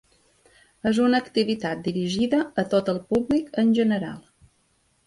[0.91, 4.19] És una activitat dirigida a tot el públic en general.